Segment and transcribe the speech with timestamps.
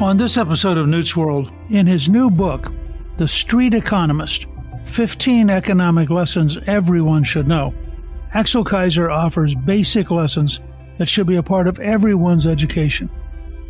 [0.00, 2.72] On this episode of Newt's World, in his new book,
[3.18, 4.46] The Street Economist
[4.86, 7.74] 15 Economic Lessons Everyone Should Know,
[8.32, 10.60] Axel Kaiser offers basic lessons
[10.96, 13.10] that should be a part of everyone's education.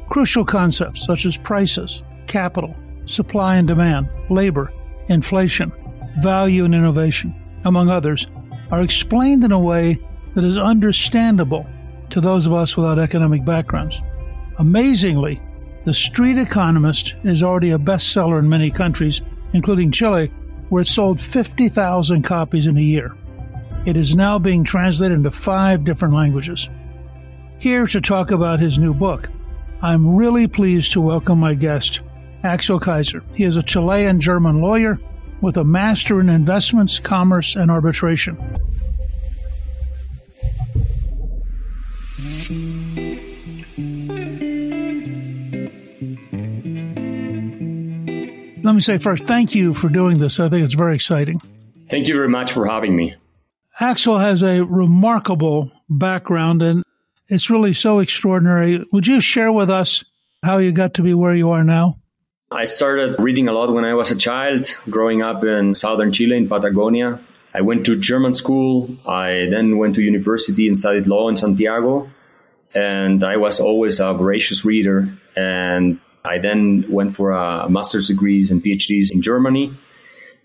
[0.08, 4.72] Crucial concepts such as prices, capital, supply and demand, labor,
[5.08, 5.72] inflation,
[6.20, 7.34] value and innovation,
[7.64, 8.28] among others,
[8.70, 9.98] are explained in a way
[10.34, 11.68] that is understandable
[12.10, 14.00] to those of us without economic backgrounds.
[14.58, 15.42] Amazingly,
[15.84, 20.26] the Street Economist is already a bestseller in many countries, including Chile,
[20.68, 23.16] where it sold 50,000 copies in a year.
[23.86, 26.68] It is now being translated into five different languages.
[27.58, 29.30] Here to talk about his new book,
[29.80, 32.00] I'm really pleased to welcome my guest,
[32.42, 33.22] Axel Kaiser.
[33.34, 35.00] He is a Chilean German lawyer
[35.40, 38.36] with a master in investments, commerce, and arbitration.
[48.62, 50.38] Let me say first, thank you for doing this.
[50.38, 51.40] I think it's very exciting.
[51.88, 53.14] Thank you very much for having me.
[53.80, 56.84] Axel has a remarkable background and
[57.28, 58.84] it's really so extraordinary.
[58.92, 60.04] Would you share with us
[60.42, 61.96] how you got to be where you are now?
[62.50, 66.36] I started reading a lot when I was a child, growing up in southern Chile
[66.36, 67.20] in Patagonia.
[67.54, 68.90] I went to German school.
[69.06, 72.10] I then went to university and studied law in Santiago.
[72.74, 75.16] And I was always a voracious reader.
[75.34, 79.74] And I then went for a master's degrees and PhDs in Germany.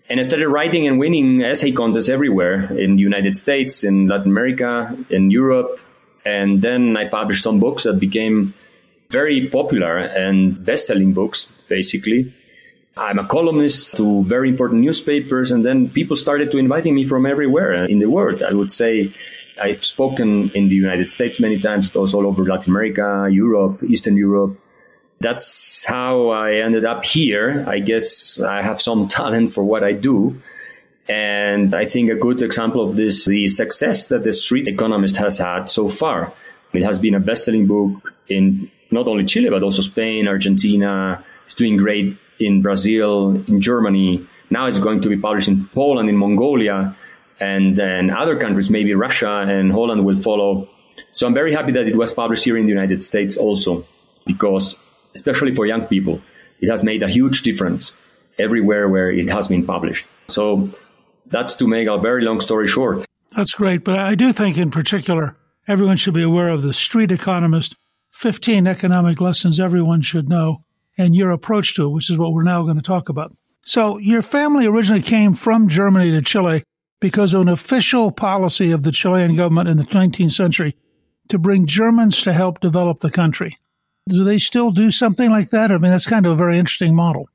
[0.08, 4.30] And I started writing and winning essay contests everywhere in the United States, in Latin
[4.30, 5.80] America, in Europe.
[6.24, 8.54] And then I published some books that became
[9.10, 12.32] very popular and best-selling books, basically.
[12.96, 17.26] I'm a columnist to very important newspapers, and then people started to inviting me from
[17.26, 18.42] everywhere in the world.
[18.42, 19.12] I would say
[19.60, 24.16] I've spoken in the United States many times, also all over Latin America, Europe, Eastern
[24.16, 24.58] Europe,
[25.20, 27.64] that's how I ended up here.
[27.66, 30.40] I guess I have some talent for what I do.
[31.08, 35.38] And I think a good example of this, the success that the street economist has
[35.38, 36.32] had so far.
[36.72, 41.24] It has been a best-selling book in not only Chile, but also Spain, Argentina.
[41.44, 44.26] It's doing great in Brazil, in Germany.
[44.50, 46.96] Now it's going to be published in Poland, in Mongolia,
[47.40, 50.68] and then other countries, maybe Russia and Holland will follow.
[51.12, 53.86] So I'm very happy that it was published here in the United States also,
[54.26, 54.76] because
[55.16, 56.20] especially for young people.
[56.60, 57.94] It has made a huge difference
[58.38, 60.06] everywhere where it has been published.
[60.28, 60.70] So
[61.26, 63.04] that's to make a very long story short.
[63.34, 63.82] That's great.
[63.82, 67.74] But I do think, in particular, everyone should be aware of the Street Economist
[68.12, 70.64] 15 economic lessons everyone should know
[70.96, 73.36] and your approach to it, which is what we're now going to talk about.
[73.64, 76.62] So, your family originally came from Germany to Chile
[77.00, 80.76] because of an official policy of the Chilean government in the 19th century
[81.28, 83.58] to bring Germans to help develop the country.
[84.08, 85.72] Do they still do something like that?
[85.72, 87.28] I mean, that's kind of a very interesting model.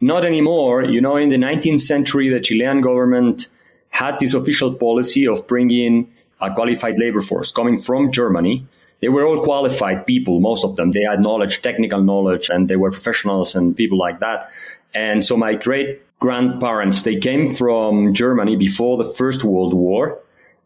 [0.00, 0.84] Not anymore.
[0.84, 3.46] You know, in the 19th century, the Chilean government
[3.90, 6.10] had this official policy of bringing
[6.40, 8.66] a qualified labor force coming from Germany.
[9.00, 10.90] They were all qualified people, most of them.
[10.92, 14.50] They had knowledge, technical knowledge, and they were professionals and people like that.
[14.94, 20.18] And so my great grandparents, they came from Germany before the First World War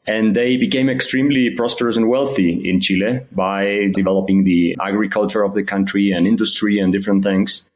[0.06, 5.62] and they became extremely prosperous and wealthy in Chile by developing the agriculture of the
[5.62, 7.70] country and industry and different things.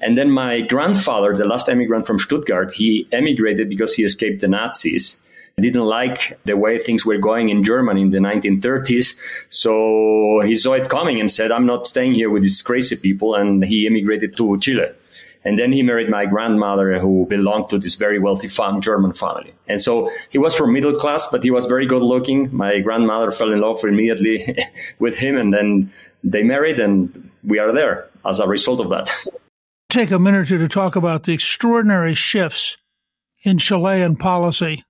[0.00, 4.48] And then my grandfather, the last immigrant from Stuttgart, he emigrated because he escaped the
[4.48, 5.20] Nazis.
[5.56, 9.16] Didn't like the way things were going in Germany in the 1930s.
[9.50, 13.36] So he saw it coming and said, I'm not staying here with these crazy people.
[13.36, 14.88] And he immigrated to Chile.
[15.44, 19.52] And then he married my grandmother, who belonged to this very wealthy farm, German family.
[19.68, 22.54] And so he was from middle class, but he was very good looking.
[22.54, 24.56] My grandmother fell in love immediately
[24.98, 29.12] with him, and then they married, and we are there as a result of that.
[29.90, 32.78] Take a minute or two to talk about the extraordinary shifts
[33.44, 34.82] in Chilean policy.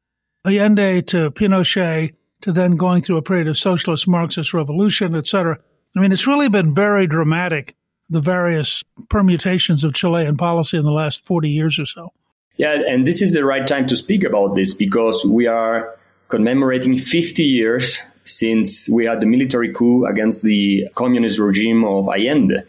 [0.47, 5.59] Allende to Pinochet to then going through a period of socialist Marxist revolution, etc.
[5.97, 7.74] I mean, it's really been very dramatic
[8.15, 12.13] the various permutations of Chilean policy in the last 40 years or so.
[12.57, 15.97] Yeah, and this is the right time to speak about this because we are
[16.28, 22.63] commemorating 50 years since we had the military coup against the communist regime of Allende.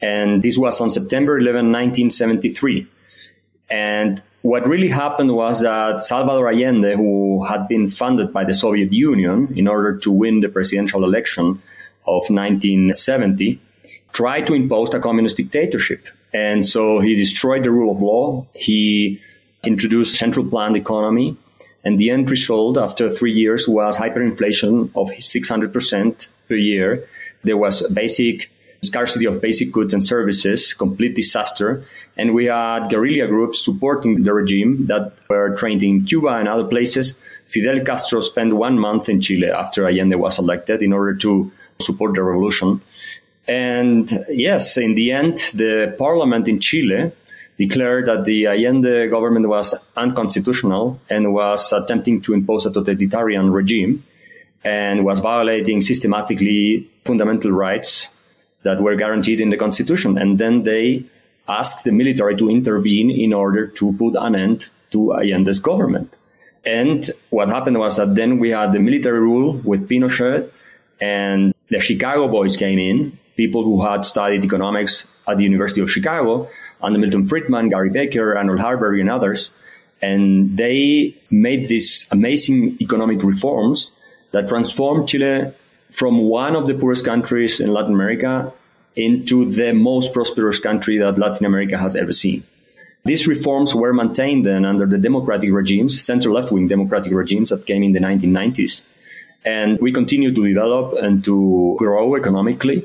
[0.00, 2.86] And this was on September 11, 1973.
[3.68, 8.92] And what really happened was that Salvador Allende, who had been funded by the Soviet
[8.92, 11.60] Union in order to win the presidential election
[12.06, 13.60] of 1970,
[14.12, 16.08] tried to impose a communist dictatorship.
[16.32, 18.46] And so he destroyed the rule of law.
[18.54, 19.20] He
[19.62, 21.36] introduced central planned economy.
[21.84, 27.08] And the end result after three years was hyperinflation of 600% per year.
[27.44, 28.50] There was basic
[28.82, 31.82] scarcity of basic goods and services, complete disaster.
[32.16, 36.64] And we had guerrilla groups supporting the regime that were trained in Cuba and other
[36.64, 37.20] places.
[37.46, 42.14] Fidel Castro spent one month in Chile after Allende was elected in order to support
[42.14, 42.80] the revolution.
[43.48, 47.12] And yes, in the end, the parliament in Chile
[47.56, 54.04] declared that the Allende government was unconstitutional and was attempting to impose a totalitarian regime
[54.64, 58.10] and was violating systematically fundamental rights
[58.62, 60.18] that were guaranteed in the constitution.
[60.18, 61.04] And then they
[61.48, 66.18] asked the military to intervene in order to put an end to Allende's government.
[66.64, 70.50] And what happened was that then we had the military rule with Pinochet
[71.00, 75.90] and the Chicago boys came in, people who had studied economics at the University of
[75.90, 76.48] Chicago,
[76.82, 79.50] under Milton Friedman, Gary Becker, Arnold Harberger, and others.
[80.02, 83.96] And they made these amazing economic reforms
[84.32, 85.52] that transformed Chile
[85.90, 88.52] from one of the poorest countries in Latin America
[88.94, 92.42] into the most prosperous country that Latin America has ever seen.
[93.04, 97.64] These reforms were maintained then under the democratic regimes, center left wing democratic regimes that
[97.64, 98.82] came in the 1990s.
[99.44, 102.84] And we continue to develop and to grow economically.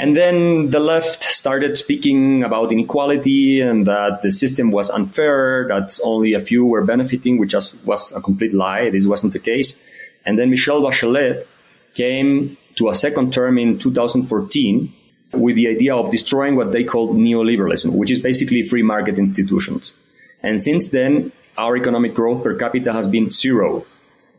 [0.00, 6.00] And then the left started speaking about inequality and that the system was unfair, that
[6.02, 7.52] only a few were benefiting, which
[7.84, 8.88] was a complete lie.
[8.88, 9.78] This wasn't the case.
[10.24, 11.46] And then Michelle Bachelet
[11.92, 14.90] came to a second term in 2014
[15.34, 19.94] with the idea of destroying what they called neoliberalism, which is basically free market institutions.
[20.42, 23.28] And since then, our economic growth per capita has been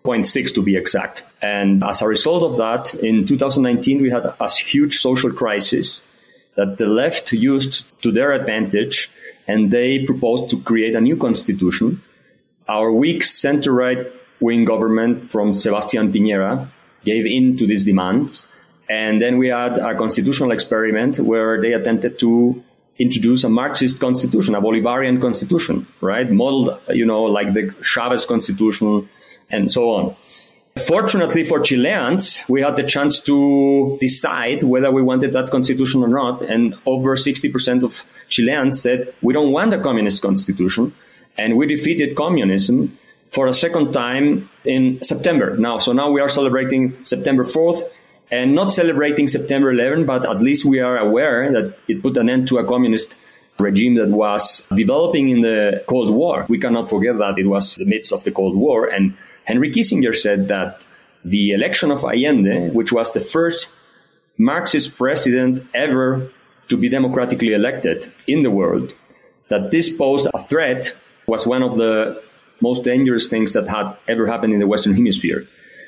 [0.03, 1.23] 0.6 to be exact.
[1.41, 6.01] And as a result of that, in 2019, we had a huge social crisis
[6.55, 9.09] that the left used to their advantage,
[9.47, 12.01] and they proposed to create a new constitution.
[12.67, 14.07] Our weak center right
[14.39, 16.67] wing government from Sebastián Piñera
[17.05, 18.47] gave in to these demands.
[18.89, 22.61] And then we had a constitutional experiment where they attempted to
[22.97, 26.29] introduce a Marxist constitution, a Bolivarian constitution, right?
[26.29, 29.07] Modeled, you know, like the Chavez constitution
[29.51, 30.15] and so on.
[30.77, 36.07] Fortunately for Chileans, we had the chance to decide whether we wanted that constitution or
[36.07, 36.41] not.
[36.41, 40.93] And over 60% of Chileans said, we don't want a communist constitution.
[41.37, 42.97] And we defeated communism
[43.31, 45.77] for a second time in September now.
[45.79, 47.81] So now we are celebrating September 4th
[48.29, 52.29] and not celebrating September 11, but at least we are aware that it put an
[52.29, 53.17] end to a communist
[53.59, 56.45] regime that was developing in the Cold War.
[56.47, 58.87] We cannot forget that it was the midst of the Cold War.
[58.87, 60.83] And Henry Kissinger said that
[61.23, 63.69] the election of Allende, which was the first
[64.37, 66.31] Marxist president ever
[66.69, 68.93] to be democratically elected in the world,
[69.49, 70.95] that this posed a threat
[71.27, 72.21] was one of the
[72.61, 75.47] most dangerous things that had ever happened in the Western Hemisphere.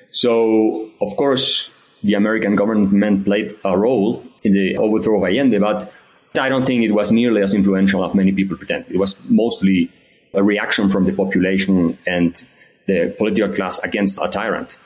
[0.10, 1.72] So, of course,
[2.04, 5.92] the American government played a role in the overthrow of Allende, but
[6.38, 8.86] I don't think it was nearly as influential as many people pretend.
[8.90, 9.92] It was mostly
[10.34, 12.44] a reaction from the population and
[12.86, 14.78] the political class against a tyrant.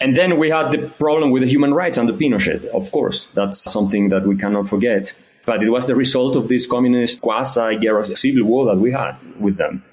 [0.00, 3.26] And then we had the problem with the human rights under Pinochet, of course.
[3.26, 5.14] That's something that we cannot forget.
[5.46, 9.56] But it was the result of this communist quasi-guerra civil war that we had with
[9.56, 9.84] them.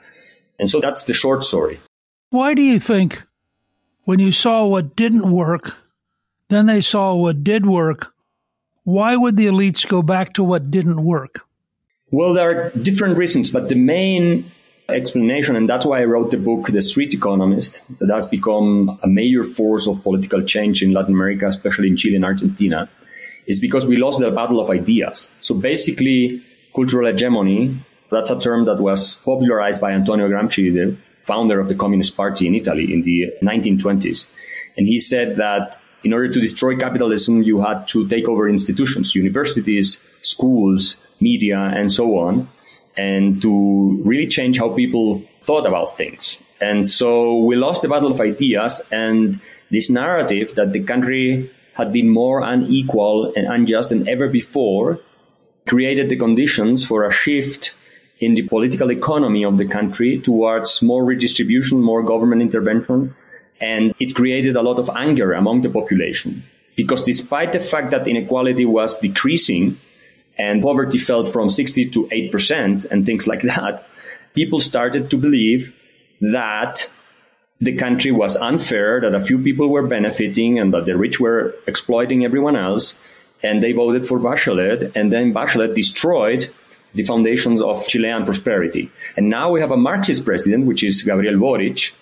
[0.58, 1.80] And so that's the short story.
[2.30, 3.22] Why do you think
[4.06, 5.76] when you saw what didn't work,
[6.50, 8.14] then they saw what did work,
[8.84, 11.46] why would the elites go back to what didn't work?
[12.10, 14.52] Well, there are different reasons, but the main
[14.92, 19.08] explanation, and that's why I wrote the book, The Street Economist, that has become a
[19.08, 22.90] major force of political change in Latin America, especially in Chile and Argentina,
[23.48, 25.30] is because we lost the battle of ideas.
[25.40, 26.44] So basically,
[26.74, 31.76] cultural hegemony that's a term that was popularized by Antonio Gramsci, the founder of the
[31.76, 34.28] Communist Party in Italy in the 1920s.
[34.78, 39.16] And he said that in order to destroy capitalism, you had to take over institutions,
[39.16, 42.50] universities, schools, media, and so on,
[42.98, 46.42] and to really change how people thought about things.
[46.60, 51.92] And so we lost the battle of ideas and this narrative that the country had
[51.94, 55.00] been more unequal and unjust than ever before
[55.68, 57.74] created the conditions for a shift
[58.20, 63.16] in the political economy of the country towards more redistribution, more government intervention.
[63.60, 66.44] And it created a lot of anger among the population.
[66.76, 69.80] Because despite the fact that inequality was decreasing
[70.42, 73.86] and poverty fell from 60 to 8% and things like that,
[74.34, 75.74] people started to believe
[76.20, 76.90] that
[77.60, 81.54] the country was unfair, that a few people were benefiting and that the rich were
[81.68, 82.96] exploiting everyone else.
[83.44, 84.96] And they voted for Bachelet.
[84.96, 86.50] And then Bachelet destroyed
[86.96, 88.90] the foundations of Chilean prosperity.
[89.16, 91.94] And now we have a Marxist president, which is Gabriel Boric,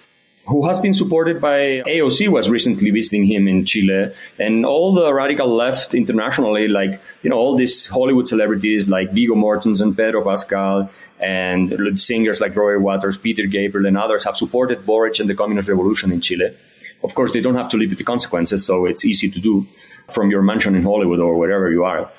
[0.50, 5.13] who has been supported by AOC was recently visiting him in Chile and all the
[5.13, 10.24] radical left internationally like you know all these Hollywood celebrities like Viggo Mortensen and Pedro
[10.24, 10.89] Pascal
[11.20, 15.70] and singers like Roger Waters Peter Gabriel and others have supported Boric and the communist
[15.70, 16.56] revolution in Chile.
[17.03, 19.68] Of course they don't have to live with the consequences so it's easy to do
[20.12, 22.10] from your mansion in Hollywood or wherever you are.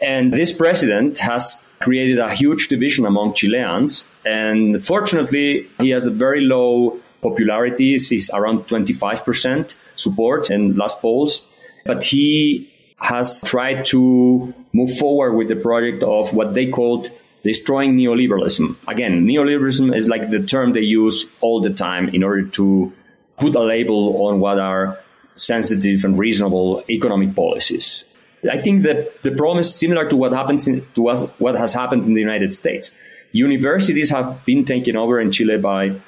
[0.00, 6.10] And this president has created a huge division among Chileans and fortunately he has a
[6.10, 11.46] very low popularity is around 25% support in last polls.
[11.84, 17.10] But he has tried to move forward with the project of what they called
[17.42, 18.76] destroying neoliberalism.
[18.88, 22.92] Again, neoliberalism is like the term they use all the time in order to
[23.38, 24.98] put a label on what are
[25.34, 28.04] sensitive and reasonable economic policies.
[28.50, 31.72] I think that the problem is similar to what happens in, to us, what has
[31.72, 32.92] happened in the United States.
[33.32, 36.00] Universities have been taken over in Chile by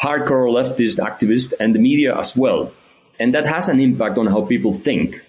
[0.00, 2.72] hardcore leftist activists and the media as well.
[3.18, 5.20] And that has an impact on how people think.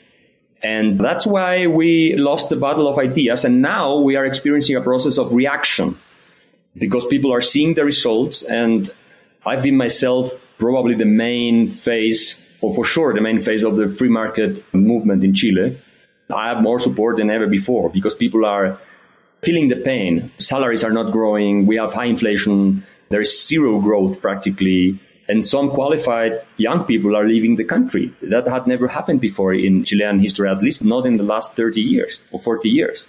[0.62, 3.46] And that's why we lost the battle of ideas.
[3.46, 5.98] And now we are experiencing a process of reaction
[6.76, 8.44] because people are seeing the results.
[8.44, 8.90] And
[9.46, 13.88] I've been myself probably the main face, or for sure, the main face of the
[13.88, 15.80] free market movement in Chile.
[16.30, 18.80] I have more support than ever before because people are
[19.42, 20.32] feeling the pain.
[20.38, 21.66] Salaries are not growing.
[21.66, 22.86] We have high inflation.
[23.10, 25.00] There is zero growth practically.
[25.28, 28.14] And some qualified young people are leaving the country.
[28.24, 31.82] That had never happened before in Chilean history, at least not in the last 30
[31.82, 33.08] years or 40 years.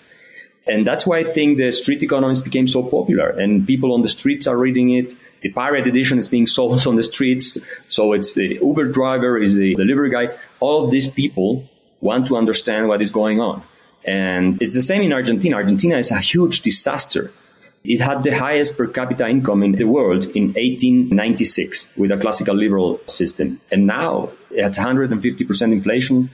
[0.67, 4.09] And that's why I think the street economist became so popular and people on the
[4.09, 5.15] streets are reading it.
[5.41, 7.59] The pirate edition is being sold on the streets.
[7.89, 10.37] So it's the Uber driver, is the delivery guy.
[10.61, 11.69] All of these people
[12.01, 13.63] want to understand what is going on.
[14.05, 15.57] And it's the same in Argentina.
[15.57, 17.33] Argentina is a huge disaster
[17.83, 22.55] it had the highest per capita income in the world in 1896 with a classical
[22.55, 23.61] liberal system.
[23.71, 26.31] And now it has 150% inflation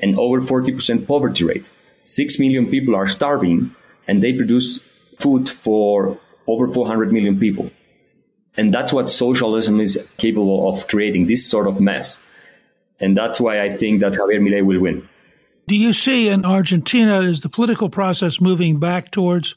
[0.00, 1.70] and over 40% poverty rate.
[2.04, 3.74] Six million people are starving
[4.06, 4.80] and they produce
[5.20, 7.70] food for over 400 million people.
[8.56, 12.20] And that's what socialism is capable of creating, this sort of mess.
[12.98, 15.08] And that's why I think that Javier Milei will win.
[15.68, 19.54] Do you see in Argentina, is the political process moving back towards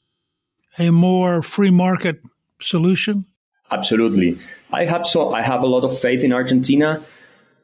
[0.77, 2.21] a more free market
[2.61, 3.25] solution?
[3.71, 4.37] Absolutely.
[4.71, 7.03] I have so I have a lot of faith in Argentina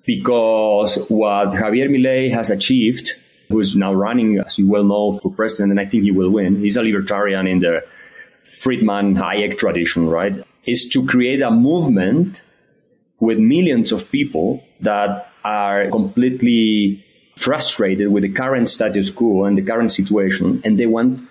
[0.06, 3.16] because what Javier Milei has achieved,
[3.50, 6.62] who's now running, as you well know, for president, and I think he will win.
[6.62, 7.84] He's a libertarian in the
[8.46, 10.46] Friedman Hayek tradition, right?
[10.66, 12.44] Is to create a movement
[13.20, 17.04] with millions of people that are completely
[17.36, 21.28] frustrated with the current status quo and the current situation, and they want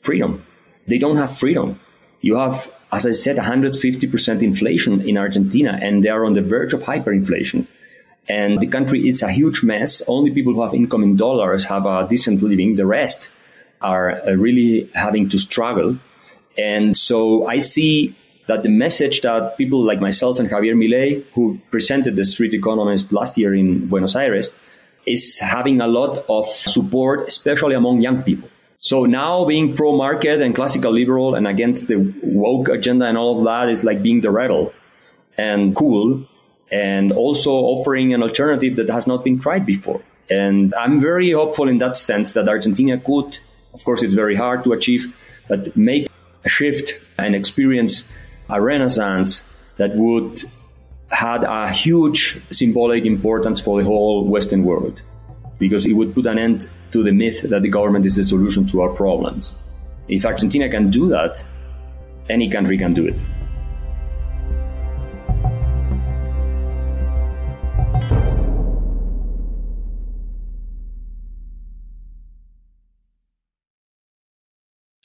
[0.00, 0.44] freedom
[0.88, 1.78] they don't have freedom.
[2.20, 6.72] You have, as I said, 150% inflation in Argentina, and they are on the verge
[6.72, 7.66] of hyperinflation.
[8.28, 10.02] And the country is a huge mess.
[10.06, 12.76] Only people who have income in dollars have a decent living.
[12.76, 13.30] The rest
[13.80, 15.98] are uh, really having to struggle.
[16.58, 18.14] And so I see
[18.48, 23.12] that the message that people like myself and Javier Milei, who presented the Street Economist
[23.12, 24.54] last year in Buenos Aires,
[25.06, 28.48] is having a lot of support, especially among young people.
[28.80, 33.38] So now being pro market and classical liberal and against the woke agenda and all
[33.38, 34.72] of that is like being the rebel
[35.36, 36.24] and cool
[36.70, 40.00] and also offering an alternative that has not been tried before.
[40.30, 43.38] And I'm very hopeful in that sense that Argentina could,
[43.74, 45.12] of course, it's very hard to achieve,
[45.48, 46.08] but make
[46.44, 48.08] a shift and experience
[48.48, 49.44] a renaissance
[49.78, 50.42] that would
[51.10, 55.02] had a huge symbolic importance for the whole Western world
[55.58, 58.66] because it would put an end to the myth that the government is the solution
[58.68, 59.54] to our problems.
[60.08, 61.44] If Argentina can do that,
[62.28, 63.16] any country can do it.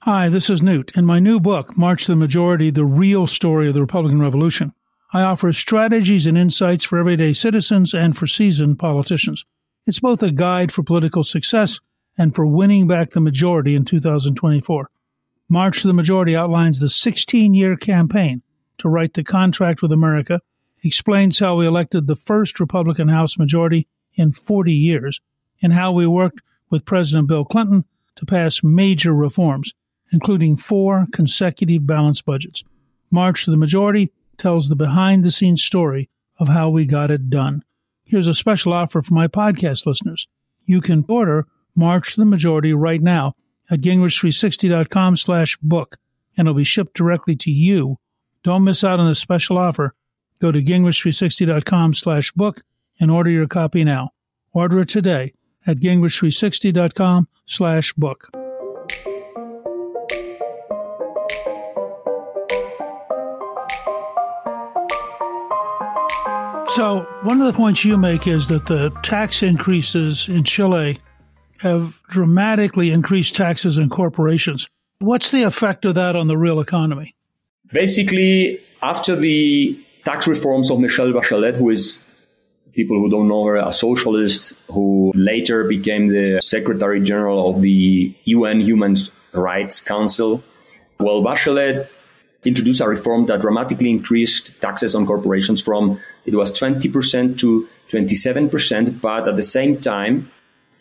[0.01, 0.91] Hi, this is Newt.
[0.97, 4.73] In my new book, March the Majority The Real Story of the Republican Revolution,
[5.13, 9.45] I offer strategies and insights for everyday citizens and for seasoned politicians.
[9.85, 11.81] It's both a guide for political success
[12.17, 14.89] and for winning back the majority in 2024.
[15.49, 18.41] March to the Majority outlines the 16 year campaign
[18.77, 20.39] to write the contract with America,
[20.83, 25.19] explains how we elected the first Republican House majority in 40 years,
[25.61, 27.83] and how we worked with President Bill Clinton
[28.15, 29.73] to pass major reforms,
[30.11, 32.63] including four consecutive balanced budgets.
[33.11, 36.09] March to the Majority tells the behind the scenes story
[36.39, 37.63] of how we got it done.
[38.13, 40.27] Here's a special offer for my podcast listeners.
[40.67, 43.33] You can order March the Majority right now
[43.71, 45.97] at gingrich360.com slash book,
[46.37, 47.97] and it'll be shipped directly to you.
[48.43, 49.95] Don't miss out on this special offer.
[50.37, 52.61] Go to gingrich360.com slash book
[52.99, 54.11] and order your copy now.
[54.53, 55.33] Order it today
[55.65, 58.42] at gingrich360.com slash book.
[66.75, 70.97] So, one of the points you make is that the tax increases in Chile
[71.59, 74.67] have dramatically increased taxes on corporations.
[74.97, 77.13] What's the effect of that on the real economy?
[77.71, 82.07] Basically, after the tax reforms of Michelle Bachelet, who is
[82.71, 88.15] people who don't know her, a socialist who later became the Secretary General of the
[88.23, 88.95] UN Human
[89.31, 90.43] Rights Council.
[90.99, 91.87] Well, Bachelet
[92.45, 99.01] introduced a reform that dramatically increased taxes on corporations from it was 20% to 27%,
[99.01, 100.31] but at the same time,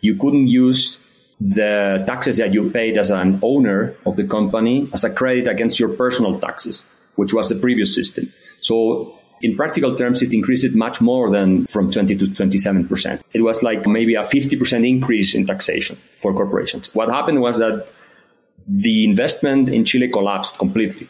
[0.01, 1.05] you couldn't use
[1.41, 5.81] the taxes that you paid as an owner of the company as a credit against
[5.81, 6.85] your personal taxes,
[7.17, 8.33] which was the previous system.
[8.61, 13.23] So in practical terms, it increased it much more than from 20 to 27%.
[13.35, 16.95] It was like maybe a 50% increase in taxation for corporations.
[16.95, 17.91] What happened was that
[18.69, 21.09] the investment in Chile collapsed completely.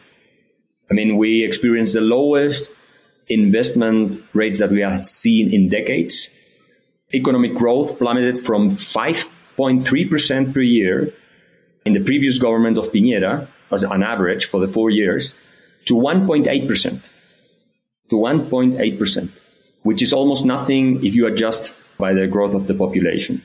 [0.89, 2.69] I mean, we experienced the lowest
[3.27, 6.29] investment rates that we had seen in decades.
[7.13, 11.13] Economic growth plummeted from 5.3% per year
[11.85, 15.33] in the previous government of Piñera, as an average for the four years,
[15.85, 17.09] to 1.8%
[18.09, 19.29] to 1.8%,
[19.83, 23.43] which is almost nothing if you adjust by the growth of the population.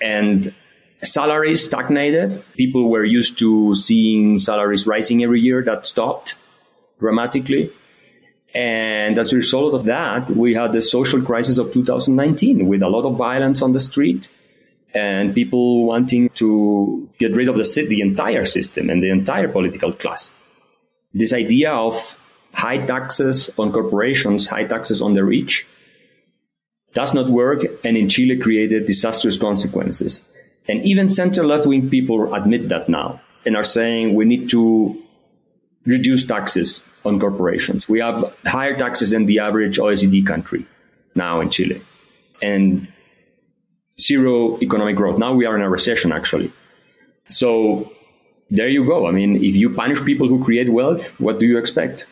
[0.00, 0.52] And
[1.02, 2.42] salaries stagnated.
[2.56, 5.62] People were used to seeing salaries rising every year.
[5.62, 6.36] That stopped
[6.98, 7.72] dramatically.
[8.54, 12.88] And as a result of that, we had the social crisis of 2019 with a
[12.88, 14.28] lot of violence on the street
[14.94, 19.92] and people wanting to get rid of the, the entire system and the entire political
[19.92, 20.32] class.
[21.12, 22.16] This idea of
[22.52, 25.66] high taxes on corporations, high taxes on the rich,
[26.92, 30.24] does not work and in Chile created disastrous consequences.
[30.68, 35.02] And even center left wing people admit that now and are saying we need to
[35.86, 37.88] reduce taxes on corporations.
[37.88, 40.66] We have higher taxes than the average OECD country
[41.14, 41.82] now in Chile
[42.42, 42.88] and
[44.00, 45.18] zero economic growth.
[45.18, 46.52] Now we are in a recession actually.
[47.26, 47.90] So
[48.50, 49.06] there you go.
[49.06, 52.06] I mean, if you punish people who create wealth, what do you expect?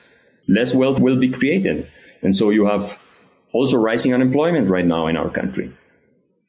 [0.49, 1.89] less wealth will be created.
[2.23, 2.99] And so you have
[3.53, 5.73] also rising unemployment right now in our country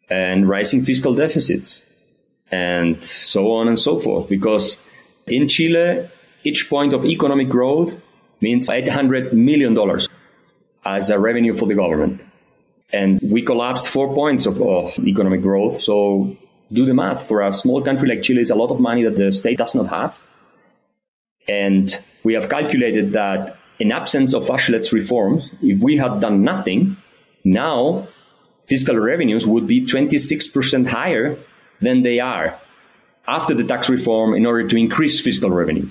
[0.09, 1.85] and rising fiscal deficits
[2.51, 4.29] and so on and so forth.
[4.29, 4.81] Because
[5.27, 6.09] in Chile,
[6.43, 8.01] each point of economic growth
[8.41, 9.77] means $800 million
[10.85, 12.25] as a revenue for the government.
[12.91, 15.81] And we collapsed four points of, of economic growth.
[15.81, 16.37] So
[16.71, 17.27] do the math.
[17.27, 19.73] For a small country like Chile, it's a lot of money that the state does
[19.73, 20.21] not have.
[21.47, 26.97] And we have calculated that in absence of Bachelet's reforms, if we had done nothing,
[27.43, 28.07] now
[28.67, 31.37] fiscal revenues would be 26% higher
[31.81, 32.59] than they are
[33.27, 35.87] after the tax reform in order to increase fiscal revenue.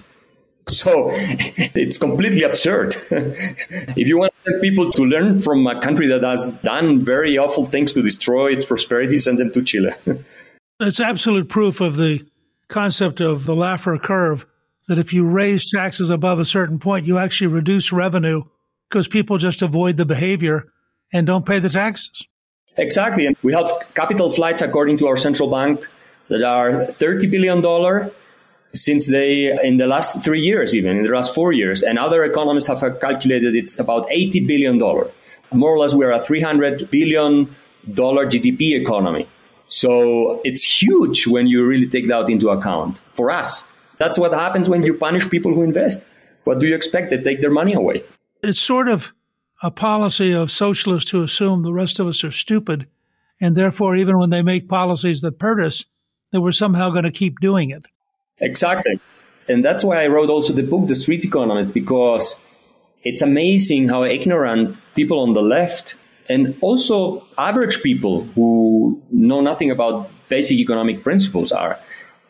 [0.68, 2.94] So it's completely absurd.
[3.11, 7.92] if you want people to learn from a country that has done very awful things
[7.92, 9.92] to destroy its prosperity, send them to Chile.
[10.81, 12.25] it's absolute proof of the
[12.68, 14.46] concept of the Laffer curve
[14.88, 18.44] that if you raise taxes above a certain point, you actually reduce revenue
[18.88, 20.72] because people just avoid the behavior
[21.12, 22.27] and don't pay the taxes.
[22.77, 23.27] Exactly.
[23.27, 25.88] And we have capital flights, according to our central bank,
[26.29, 27.62] that are $30 billion
[28.74, 31.82] since they, in the last three years, even in the last four years.
[31.82, 34.78] And other economists have calculated it's about $80 billion.
[34.78, 37.54] More or less, we're a $300 billion
[37.87, 39.28] GDP economy.
[39.66, 43.68] So it's huge when you really take that into account for us.
[43.98, 46.06] That's what happens when you punish people who invest.
[46.44, 47.11] What do you expect?
[47.11, 48.04] They take their money away.
[48.42, 49.12] It's sort of
[49.62, 52.88] a policy of socialists to assume the rest of us are stupid.
[53.40, 55.85] And therefore, even when they make policies that hurt us,
[56.32, 57.87] that we're somehow going to keep doing it.
[58.42, 59.00] Exactly.
[59.48, 62.44] And that's why I wrote also the book, The Street Economist, because
[63.02, 65.96] it's amazing how ignorant people on the left
[66.28, 71.78] and also average people who know nothing about basic economic principles are.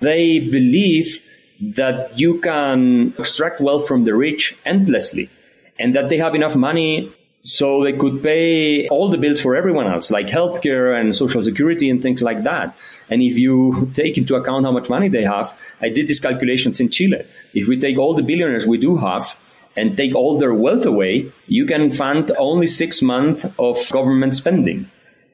[0.01, 1.21] They believe
[1.61, 5.31] that you can extract wealth from the rich endlessly
[5.79, 7.13] and that they have enough money
[7.45, 11.91] so they could pay all the bills for everyone else, like healthcare and social security
[11.91, 12.77] and things like that.
[13.11, 16.81] And if you take into account how much money they have, I did these calculations
[16.81, 17.27] in Chile.
[17.53, 19.37] If we take all the billionaires we do have
[19.77, 24.91] and take all their wealth away, you can fund only six months of government spending.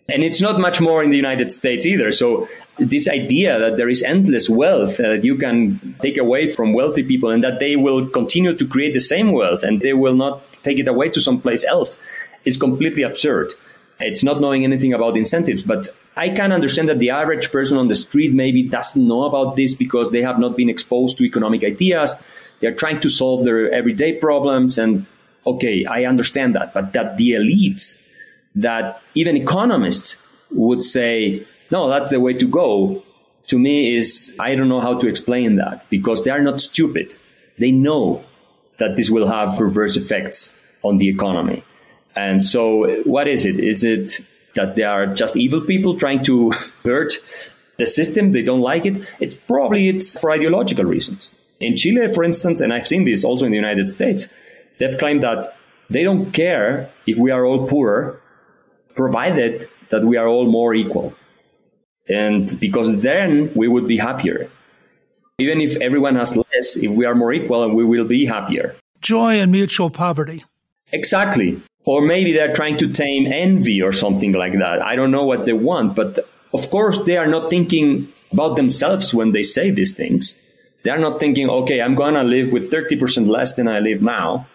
[0.09, 2.11] And it's not much more in the United States either.
[2.13, 6.73] So this idea that there is endless wealth uh, that you can take away from
[6.73, 10.15] wealthy people and that they will continue to create the same wealth and they will
[10.15, 11.99] not take it away to someplace else
[12.45, 13.53] is completely absurd.
[14.01, 17.89] It's not knowing anything about incentives, but I can understand that the average person on
[17.89, 21.65] the street maybe doesn't know about this because they have not been exposed to economic
[21.65, 22.23] ideas.
[22.61, 24.79] They're trying to solve their everyday problems.
[24.79, 25.09] And
[25.47, 28.05] okay, I understand that, but that the elites,
[28.55, 33.03] that even economists would say, no, that's the way to go,
[33.49, 37.17] to me is, I don't know how to explain that because they are not stupid.
[37.59, 38.25] They know
[38.79, 41.65] that this will have reverse effects on the economy.
[42.15, 43.59] And so what is it?
[43.59, 44.21] Is it
[44.55, 46.51] that they are just evil people trying to
[46.85, 47.15] hurt
[47.79, 48.33] the system?
[48.33, 49.07] They don't like it.
[49.21, 51.33] It's probably it's for ideological reasons.
[51.61, 54.29] In Chile, for instance, and I've seen this also in the United States,
[54.79, 55.47] they've claimed that
[55.91, 58.21] they don't care if we are all poor,
[58.99, 61.15] provided that we are all more equal.
[62.09, 64.51] And because then we would be happier.
[65.39, 68.77] Even if everyone has less, if we are more equal, we will be happier.
[69.01, 70.45] Joy and mutual poverty.
[70.91, 71.63] Exactly.
[71.85, 74.83] Or maybe they're trying to tame envy or something like that.
[74.83, 76.19] I don't know what they want, but
[76.53, 80.41] of course they are not thinking about themselves when they say these things.
[80.83, 84.03] They are not thinking, okay, I'm going to live with 30% less than I live
[84.03, 84.47] now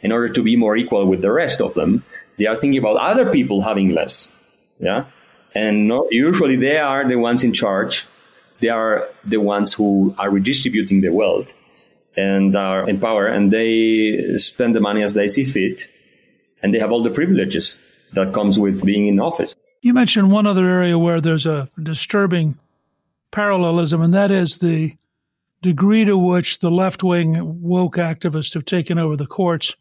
[0.00, 2.02] in order to be more equal with the rest of them.
[2.36, 4.34] They are thinking about other people having less.
[4.78, 5.06] Yeah.
[5.54, 8.06] And no, usually they are the ones in charge.
[8.60, 11.54] They are the ones who are redistributing the wealth
[12.16, 15.88] and are in power and they spend the money as they see fit
[16.62, 17.76] and they have all the privileges
[18.14, 19.54] that comes with being in office.
[19.82, 22.58] You mentioned one other area where there's a disturbing
[23.30, 24.96] parallelism, and that is the
[25.60, 29.76] degree to which the left wing woke activists have taken over the courts,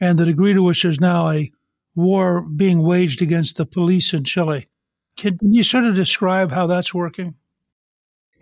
[0.00, 1.52] and the degree to which there's now a
[1.96, 4.68] war being waged against the police in Chile.
[5.16, 7.34] Can you sort of describe how that's working?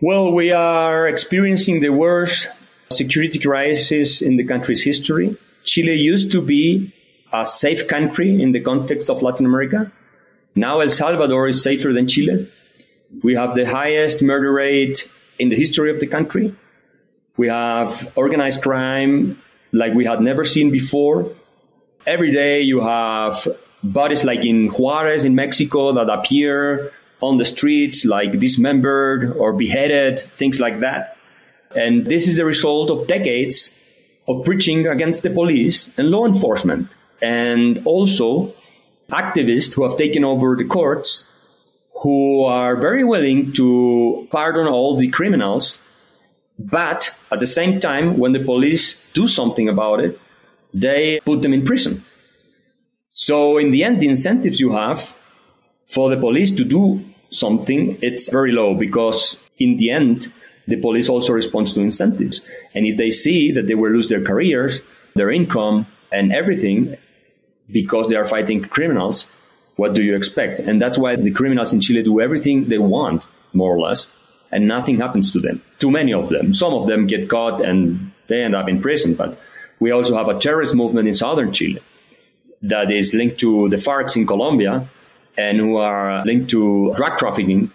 [0.01, 2.49] Well, we are experiencing the worst
[2.91, 5.37] security crisis in the country's history.
[5.63, 6.93] Chile used to be
[7.31, 9.91] a safe country in the context of Latin America.
[10.53, 12.49] Now El Salvador is safer than Chile.
[13.23, 16.53] We have the highest murder rate in the history of the country.
[17.37, 19.41] We have organized crime
[19.71, 21.31] like we had never seen before.
[22.05, 23.47] Every day you have
[23.83, 26.91] bodies like in Juarez in Mexico that appear
[27.21, 31.17] on the streets like dismembered or beheaded, things like that.
[31.75, 33.77] And this is the result of decades
[34.27, 38.53] of preaching against the police and law enforcement and also
[39.11, 41.29] activists who have taken over the courts
[42.01, 45.81] who are very willing to pardon all the criminals.
[46.59, 50.19] But at the same time, when the police do something about it,
[50.75, 52.03] they put them in prison.
[53.11, 55.15] So in the end, the incentives you have
[55.87, 60.31] for the police to do something, it's very low because in the end,
[60.67, 62.41] the police also responds to incentives.
[62.73, 64.81] And if they see that they will lose their careers,
[65.15, 66.97] their income, and everything,
[67.71, 69.27] because they are fighting criminals,
[69.77, 70.59] what do you expect?
[70.59, 74.11] And that's why the criminals in Chile do everything they want, more or less,
[74.51, 75.61] and nothing happens to them.
[75.79, 76.53] Too many of them.
[76.53, 79.15] Some of them get caught and they end up in prison.
[79.15, 79.37] But
[79.79, 81.81] we also have a terrorist movement in southern Chile
[82.61, 84.89] that is linked to the FARC in Colombia
[85.37, 87.71] and who are linked to drug trafficking.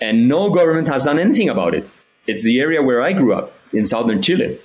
[0.00, 1.88] And no government has done anything about it.
[2.26, 4.58] It's the area where I grew up in southern Chile.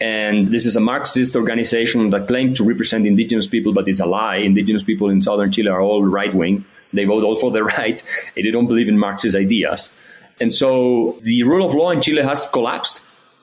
[0.00, 4.06] And this is a Marxist organization that claimed to represent indigenous people, but it's a
[4.06, 4.36] lie.
[4.36, 6.64] Indigenous people in southern Chile are all right wing.
[6.92, 8.02] They vote all for the right.
[8.34, 9.92] They don't believe in Marxist ideas.
[10.40, 13.02] And so the rule of law in Chile has collapsed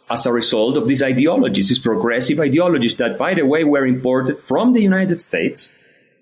[0.10, 4.42] as a result of these ideologies, these progressive ideologies that, by the way, were imported
[4.42, 5.72] from the United States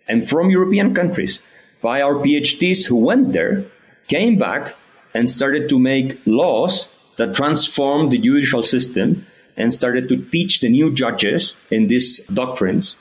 [0.07, 1.41] and from European countries
[1.81, 3.65] by our PhDs who went there,
[4.07, 4.75] came back,
[5.13, 10.69] and started to make laws that transformed the judicial system and started to teach the
[10.69, 12.97] new judges in these doctrines.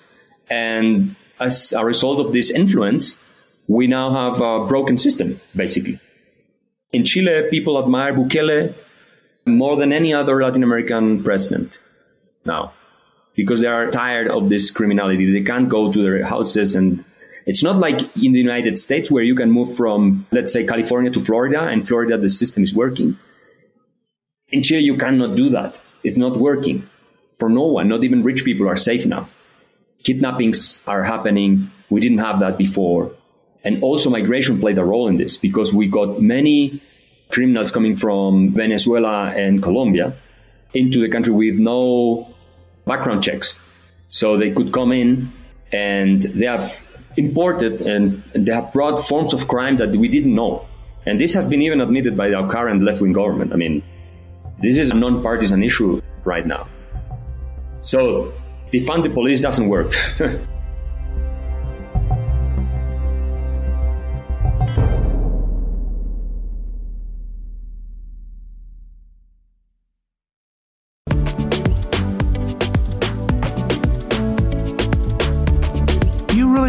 [0.49, 3.22] And as a result of this influence,
[3.68, 6.01] we now have a broken system, basically.
[6.92, 8.75] In Chile, people admire Bukele
[9.47, 11.79] more than any other Latin American president
[12.45, 12.73] now
[13.35, 15.31] because they are tired of this criminality.
[15.31, 17.05] They can't go to their houses and
[17.47, 21.13] it's not like in the United States where you can move from, let's say, California
[21.13, 23.17] to Florida and Florida, the system is working.
[24.49, 25.81] In Chile, you cannot do that.
[26.03, 26.89] It's not working
[27.39, 27.89] for no one.
[27.89, 29.29] Not even rich people are safe now.
[30.03, 31.71] Kidnappings are happening.
[31.89, 33.13] We didn't have that before.
[33.63, 36.83] And also migration played a role in this because we got many
[37.31, 40.17] criminals coming from Venezuela and Colombia
[40.75, 42.35] into the country with no
[42.87, 43.59] background checks.
[44.09, 45.33] So they could come in
[45.73, 46.81] and they have
[47.17, 50.67] imported and they have brought forms of crime that we didn't know.
[51.07, 53.53] And this has been even admitted by our current left wing government.
[53.53, 53.83] I mean,
[54.61, 56.69] this is a non partisan issue right now.
[57.83, 58.33] So,
[58.73, 59.95] defund the police doesn't work.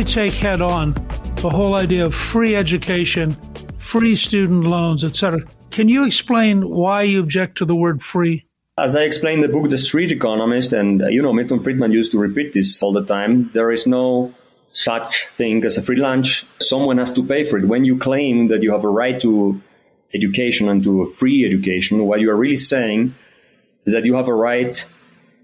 [0.07, 0.93] take head on
[1.41, 3.33] the whole idea of free education,
[3.77, 5.41] free student loans, etc.
[5.69, 8.45] Can you explain why you object to the word free?
[8.77, 11.91] As I explained in the book The Street Economist, and uh, you know, Milton Friedman
[11.91, 14.33] used to repeat this all the time, there is no
[14.71, 16.45] such thing as a free lunch.
[16.59, 17.65] Someone has to pay for it.
[17.65, 19.61] When you claim that you have a right to
[20.13, 23.13] education and to a free education, what you are really saying
[23.85, 24.87] is that you have a right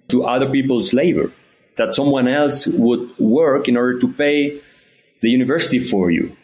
[0.08, 1.32] to other people's labor
[1.76, 4.62] that someone else would work in order to pay
[5.22, 6.36] the university for you.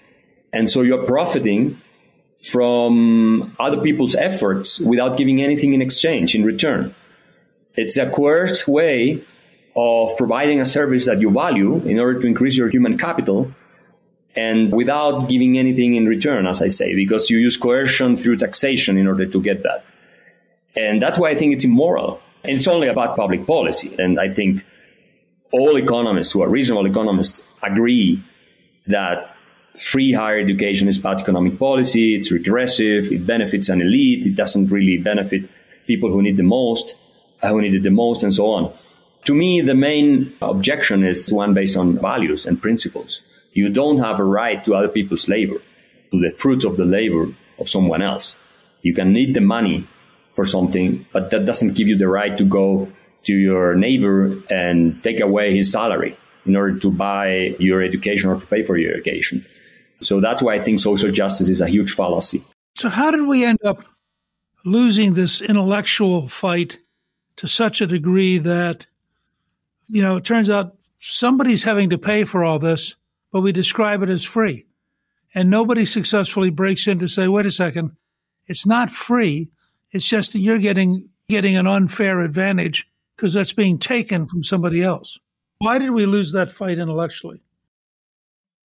[0.51, 1.79] And so you're profiting
[2.39, 6.95] from other people's efforts without giving anything in exchange, in return.
[7.75, 9.23] It's a coerced way
[9.75, 13.51] of providing a service that you value in order to increase your human capital
[14.35, 18.97] and without giving anything in return, as I say, because you use coercion through taxation
[18.97, 19.85] in order to get that.
[20.75, 22.21] And that's why I think it's immoral.
[22.43, 23.95] And it's only about public policy.
[23.99, 24.65] And I think
[25.51, 28.23] all economists who are reasonable economists agree
[28.87, 29.35] that
[29.77, 34.67] free higher education is bad economic policy, it's regressive, it benefits an elite, it doesn't
[34.67, 35.49] really benefit
[35.87, 36.95] people who need the most,
[37.41, 38.73] uh, who need it the most, and so on.
[39.25, 43.21] To me, the main objection is one based on values and principles.
[43.53, 45.61] You don't have a right to other people's labor,
[46.11, 48.37] to the fruits of the labor of someone else.
[48.81, 49.87] You can need the money
[50.33, 52.87] for something, but that doesn't give you the right to go
[53.23, 58.39] to your neighbor and take away his salary in order to buy your education or
[58.39, 59.45] to pay for your education.
[60.01, 62.43] So that's why I think social justice is a huge fallacy.
[62.75, 63.83] So, how did we end up
[64.63, 66.77] losing this intellectual fight
[67.37, 68.85] to such a degree that,
[69.87, 72.95] you know, it turns out somebody's having to pay for all this,
[73.31, 74.65] but we describe it as free.
[75.33, 77.95] And nobody successfully breaks in to say, wait a second,
[78.47, 79.51] it's not free.
[79.91, 82.87] It's just that you're getting, getting an unfair advantage
[83.19, 85.19] because that's being taken from somebody else.
[85.57, 87.41] Why did we lose that fight intellectually?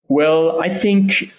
[0.08, 1.34] Well, I think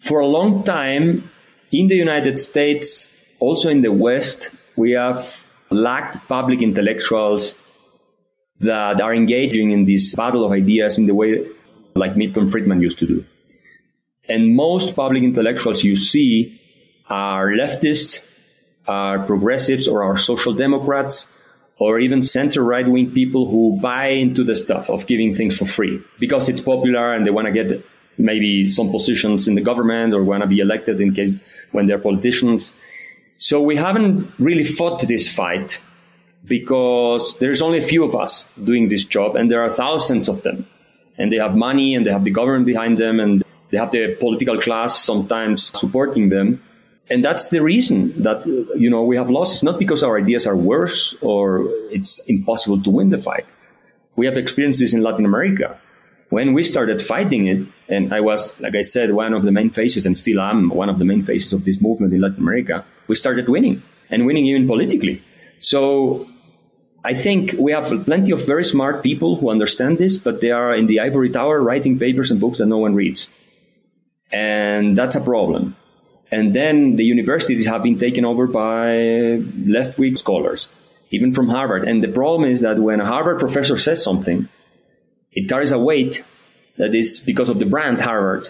[0.00, 1.28] for a long time
[1.72, 7.56] in the United States, also in the West, we have lacked public intellectuals
[8.58, 11.44] that are engaging in this battle of ideas in the way
[11.96, 13.24] like Milton Friedman used to do.
[14.28, 16.60] And most public intellectuals you see
[17.08, 18.24] are leftists,
[18.86, 21.32] are progressives, or are social democrats
[21.78, 25.66] or even center right wing people who buy into the stuff of giving things for
[25.66, 27.84] free because it's popular and they want to get
[28.18, 31.38] maybe some positions in the government or want to be elected in case
[31.72, 32.74] when they're politicians.
[33.38, 35.80] So we haven't really fought this fight
[36.46, 40.42] because there's only a few of us doing this job and there are thousands of
[40.42, 40.66] them
[41.18, 44.14] and they have money and they have the government behind them and they have the
[44.18, 46.62] political class sometimes supporting them
[47.08, 48.44] and that's the reason that
[48.76, 49.52] you know we have lost.
[49.54, 53.46] It's not because our ideas are worse or it's impossible to win the fight.
[54.16, 55.78] We have experienced this in Latin America.
[56.30, 59.70] When we started fighting it, and I was, like I said, one of the main
[59.70, 62.84] faces, and still am one of the main faces of this movement in Latin America,
[63.06, 65.22] we started winning, and winning even politically.
[65.60, 66.26] So
[67.04, 70.74] I think we have plenty of very smart people who understand this, but they are
[70.74, 73.30] in the ivory tower writing papers and books that no one reads.
[74.32, 75.76] And that's a problem.
[76.30, 80.68] And then the universities have been taken over by left wing scholars,
[81.10, 81.88] even from Harvard.
[81.88, 84.48] And the problem is that when a Harvard professor says something,
[85.32, 86.24] it carries a weight
[86.78, 88.48] that is because of the brand Harvard.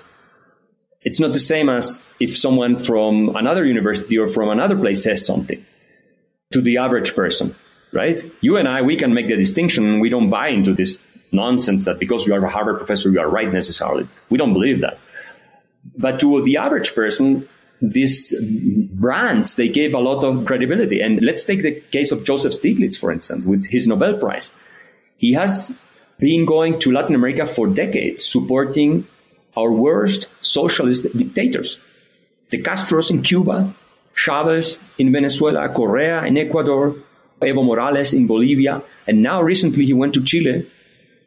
[1.02, 5.24] It's not the same as if someone from another university or from another place says
[5.24, 5.64] something
[6.52, 7.54] to the average person,
[7.92, 8.20] right?
[8.40, 10.00] You and I, we can make the distinction.
[10.00, 13.28] We don't buy into this nonsense that because you are a Harvard professor, you are
[13.28, 14.08] right necessarily.
[14.30, 14.98] We don't believe that.
[15.96, 17.48] But to the average person,
[17.80, 18.34] these
[18.92, 21.00] brands they gave a lot of credibility.
[21.00, 24.52] And let's take the case of joseph stiglitz for instance with his nobel prize.
[25.16, 25.78] He has
[26.18, 29.06] been going to latin america for decades supporting
[29.56, 31.78] our worst socialist dictators.
[32.50, 33.74] The castros in cuba
[34.14, 36.96] chavez in venezuela correa in ecuador
[37.42, 40.70] evo morales in bolivia and now recently he went to chile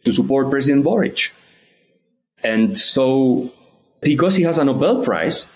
[0.03, 1.31] to support president boric.
[2.43, 3.51] And so
[4.01, 5.47] because he has a nobel prize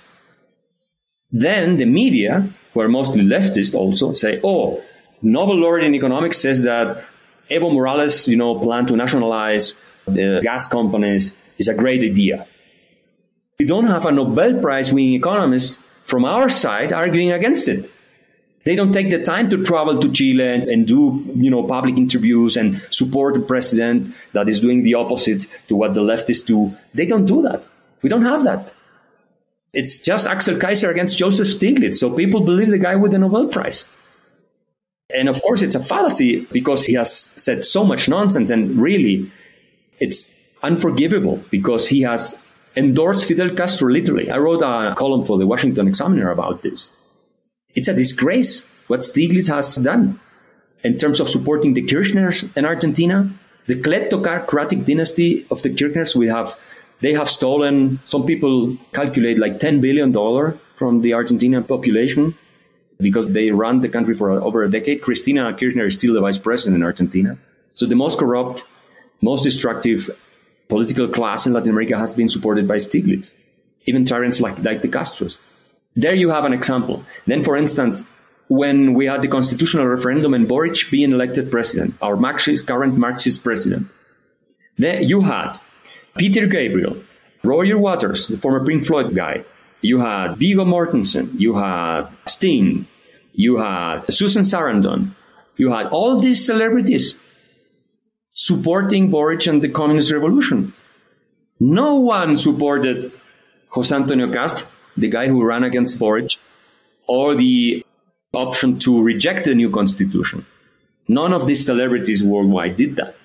[1.33, 4.81] then the media, who are mostly leftist also, say, oh,
[5.21, 7.03] Nobel laureate in economics says that
[7.49, 9.73] Evo Morales, you know, plan to nationalize
[10.05, 12.47] the gas companies is a great idea.
[13.59, 17.89] We don't have a Nobel Prize winning economist from our side arguing against it.
[18.65, 21.97] They don't take the time to travel to Chile and, and, do, you know, public
[21.97, 26.75] interviews and support the president that is doing the opposite to what the leftists do.
[26.93, 27.63] They don't do that.
[28.01, 28.73] We don't have that.
[29.73, 31.95] It's just Axel Kaiser against Joseph Stiglitz.
[31.95, 33.85] So people believe the guy with the Nobel Prize.
[35.13, 38.49] And of course, it's a fallacy because he has said so much nonsense.
[38.49, 39.31] And really,
[39.99, 42.39] it's unforgivable because he has
[42.75, 44.29] endorsed Fidel Castro literally.
[44.31, 46.95] I wrote a column for the Washington Examiner about this.
[47.75, 50.19] It's a disgrace what Stiglitz has done
[50.83, 53.31] in terms of supporting the Kirchners in Argentina.
[53.67, 56.55] The kleptocratic dynasty of the Kirchners, we have,
[57.03, 60.13] they have stolen, some people calculate like $10 billion
[60.75, 62.33] from the Argentinian population
[62.97, 65.01] because they run the country for over a decade.
[65.01, 67.37] Cristina Kirchner is still the vice president in Argentina.
[67.73, 68.63] So the most corrupt,
[69.21, 70.09] most destructive
[70.69, 73.33] political class in Latin America has been supported by Stiglitz,
[73.85, 75.39] even tyrants like, like the Castros.
[75.97, 77.03] There you have an example.
[77.27, 78.07] Then, for instance,
[78.47, 83.43] when we had the constitutional referendum and Boric being elected president, our Marxist, current Marxist
[83.43, 83.87] president,
[84.77, 85.59] there you had
[86.17, 86.97] Peter Gabriel,
[87.43, 89.43] Roger Waters, the former Pink Floyd guy,
[89.81, 92.87] you had Viggo Mortensen, you had Sting,
[93.33, 95.11] you had Susan Sarandon,
[95.57, 97.19] you had all these celebrities
[98.31, 100.73] supporting Boric and the communist revolution.
[101.59, 103.11] No one supported
[103.69, 104.65] Jose Antonio Kast,
[104.97, 106.37] the guy who ran against Boric,
[107.07, 107.85] or the
[108.33, 110.45] option to reject the new constitution.
[111.07, 113.15] None of these celebrities worldwide did that.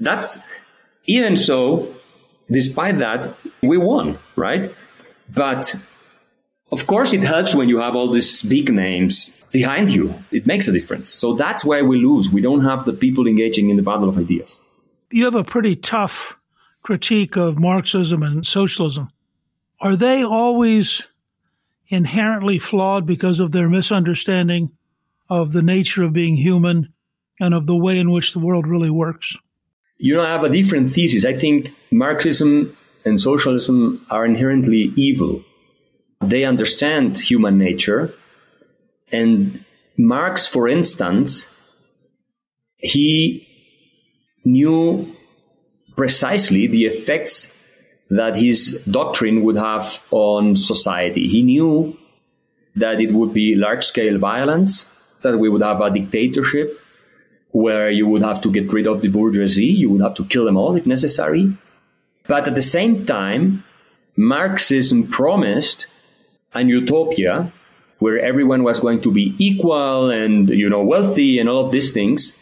[0.00, 0.38] That's
[1.06, 1.94] even so,
[2.50, 4.74] despite that, we won, right?
[5.34, 5.74] But
[6.70, 10.14] of course, it helps when you have all these big names behind you.
[10.32, 11.08] It makes a difference.
[11.10, 12.30] So that's why we lose.
[12.30, 14.60] We don't have the people engaging in the battle of ideas.
[15.10, 16.38] You have a pretty tough
[16.82, 19.10] critique of Marxism and socialism.
[19.80, 21.06] Are they always
[21.88, 24.70] inherently flawed because of their misunderstanding
[25.28, 26.92] of the nature of being human
[27.38, 29.36] and of the way in which the world really works?
[30.02, 31.24] You know, I have a different thesis.
[31.24, 35.44] I think Marxism and socialism are inherently evil.
[36.20, 38.12] They understand human nature.
[39.12, 39.64] And
[39.96, 41.54] Marx, for instance,
[42.78, 43.46] he
[44.44, 45.14] knew
[45.96, 47.56] precisely the effects
[48.10, 51.28] that his doctrine would have on society.
[51.28, 51.96] He knew
[52.74, 54.90] that it would be large scale violence,
[55.22, 56.81] that we would have a dictatorship
[57.52, 60.44] where you would have to get rid of the bourgeoisie, you would have to kill
[60.44, 61.52] them all if necessary.
[62.26, 63.64] But at the same time,
[64.16, 65.86] Marxism promised
[66.54, 67.52] an utopia
[67.98, 71.92] where everyone was going to be equal and you know wealthy and all of these
[71.92, 72.40] things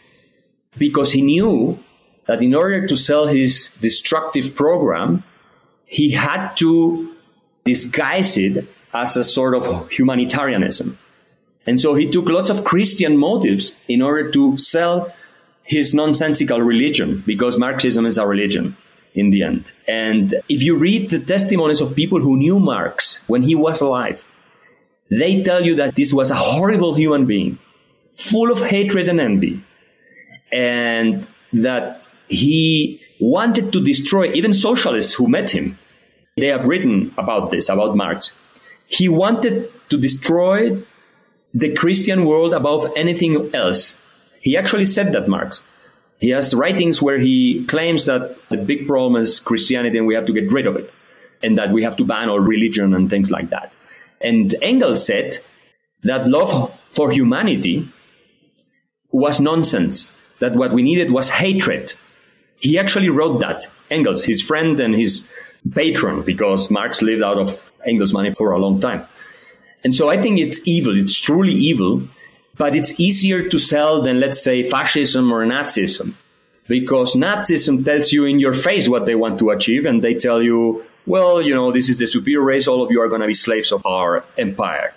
[0.77, 1.77] because he knew
[2.25, 5.23] that in order to sell his destructive program
[5.85, 7.15] he had to
[7.63, 10.97] disguise it as a sort of humanitarianism
[11.67, 15.13] and so he took lots of christian motives in order to sell
[15.63, 18.75] his nonsensical religion because marxism is a religion
[19.13, 19.71] in the end.
[19.87, 24.27] And if you read the testimonies of people who knew Marx when he was alive,
[25.09, 27.59] they tell you that this was a horrible human being,
[28.15, 29.63] full of hatred and envy,
[30.51, 35.77] and that he wanted to destroy even socialists who met him.
[36.37, 38.31] They have written about this, about Marx.
[38.87, 40.81] He wanted to destroy
[41.53, 44.01] the Christian world above anything else.
[44.41, 45.65] He actually said that, Marx.
[46.19, 50.25] He has writings where he claims that the big problem is Christianity and we have
[50.25, 50.93] to get rid of it,
[51.41, 53.73] and that we have to ban all religion and things like that.
[54.21, 55.37] And Engels said
[56.03, 57.89] that love for humanity
[59.11, 61.93] was nonsense, that what we needed was hatred.
[62.59, 63.67] He actually wrote that.
[63.89, 65.27] Engels, his friend and his
[65.73, 69.05] patron, because Marx lived out of Engels' money for a long time.
[69.83, 70.97] And so I think it's evil.
[70.97, 72.03] It's truly evil
[72.61, 76.13] but it's easier to sell than, let's say, fascism or Nazism.
[76.67, 80.43] Because Nazism tells you in your face what they want to achieve, and they tell
[80.43, 83.25] you, well, you know, this is the superior race, all of you are going to
[83.25, 84.93] be slaves of our empire.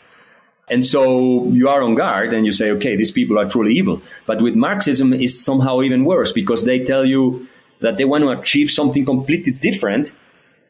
[0.69, 4.03] And so you are on guard and you say, okay, these people are truly evil.
[4.27, 7.49] But with Marxism, it's somehow even worse because they tell you
[7.81, 10.13] that they want to achieve something completely different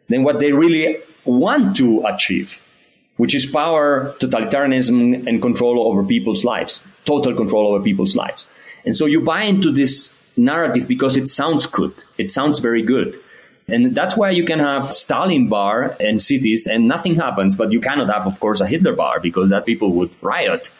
[0.08, 2.60] than what they really want to achieve
[3.16, 8.46] which is power, totalitarianism, and control over people's lives, total control over people's lives.
[8.84, 11.92] And so you buy into this narrative because it sounds good.
[12.18, 13.18] It sounds very good.
[13.66, 17.80] And that's why you can have Stalin bar in cities and nothing happens, but you
[17.80, 20.70] cannot have, of course, a Hitler bar because that people would riot.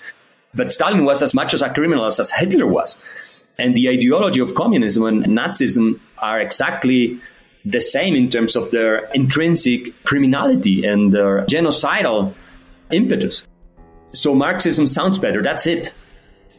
[0.53, 3.43] But Stalin was as much as a criminal as Hitler was.
[3.57, 7.20] And the ideology of communism and Nazism are exactly
[7.64, 12.34] the same in terms of their intrinsic criminality and their genocidal
[12.90, 13.46] impetus.
[14.12, 15.42] So Marxism sounds better.
[15.42, 15.92] That's it.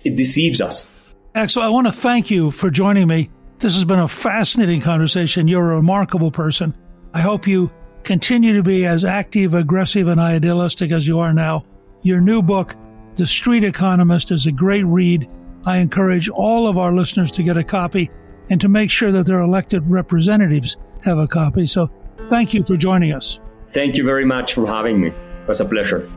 [0.03, 0.87] It deceives us.
[1.35, 3.29] Axel, I want to thank you for joining me.
[3.59, 5.47] This has been a fascinating conversation.
[5.47, 6.75] You're a remarkable person.
[7.13, 7.71] I hope you
[8.03, 11.65] continue to be as active, aggressive, and idealistic as you are now.
[12.03, 12.75] Your new book,
[13.15, 15.29] The Street Economist, is a great read.
[15.65, 18.11] I encourage all of our listeners to get a copy
[18.49, 21.65] and to make sure that their elected representatives have a copy.
[21.65, 21.89] So
[22.29, 23.39] thank you for joining us.
[23.71, 25.09] Thank you very much for having me.
[25.09, 26.09] It was a pleasure.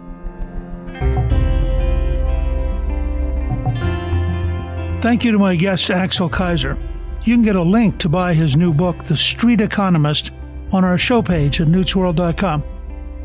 [5.01, 6.77] Thank you to my guest, Axel Kaiser.
[7.23, 10.33] You can get a link to buy his new book, The Street Economist,
[10.73, 12.65] on our show page at newtsworld.com.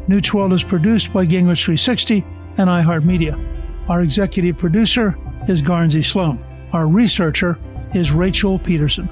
[0.08, 2.26] Newt's World is produced by Gingrich 360
[2.58, 3.90] and iHeartMedia.
[3.90, 6.44] Our executive producer is Guernsey Sloan.
[6.74, 7.58] Our researcher
[7.94, 9.10] is Rachel Peterson.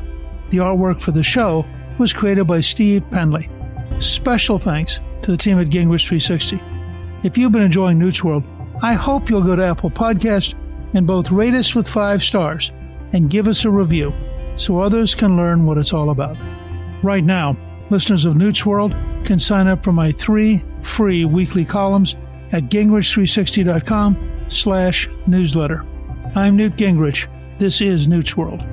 [0.50, 1.66] The artwork for the show
[2.02, 3.48] was created by Steve Penley.
[4.00, 6.60] Special thanks to the team at Gingrich 360.
[7.24, 8.44] If you've been enjoying Newt's World,
[8.82, 10.56] I hope you'll go to Apple Podcast
[10.96, 12.72] and both rate us with five stars
[13.14, 14.12] and give us a review
[14.58, 16.38] so others can learn what it's all about.
[17.04, 17.56] Right now,
[17.92, 22.16] listeners of Newt's World can sign up for my three free weekly columns
[22.52, 25.86] at gingrich360.com slash newsletter.
[26.34, 27.28] I'm Newt Gingrich.
[27.60, 28.64] This is Newt's World.